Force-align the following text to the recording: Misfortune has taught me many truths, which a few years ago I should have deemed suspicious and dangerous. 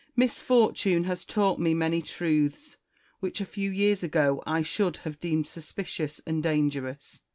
Misfortune 0.15 1.03
has 1.03 1.23
taught 1.23 1.59
me 1.59 1.75
many 1.75 2.01
truths, 2.01 2.77
which 3.19 3.39
a 3.39 3.45
few 3.45 3.69
years 3.69 4.01
ago 4.01 4.41
I 4.47 4.63
should 4.63 4.97
have 5.05 5.19
deemed 5.19 5.45
suspicious 5.45 6.19
and 6.25 6.41
dangerous. 6.41 7.21